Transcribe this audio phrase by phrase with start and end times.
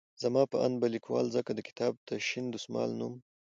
[0.23, 3.13] زما په اند به ليکوال ځکه د کتاب ته شين دسمال نوم